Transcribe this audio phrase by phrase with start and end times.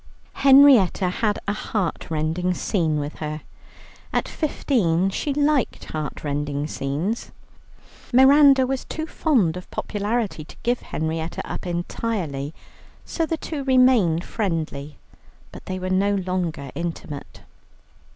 [0.41, 3.41] Henrietta had a heartrending scene with her:
[4.11, 7.29] at fifteen she liked heartrending scenes.
[8.11, 12.51] Miranda was too fond of popularity to give Henrietta up entirely,
[13.05, 14.97] so the two remained friendly,
[15.51, 17.41] but they were no longer intimate.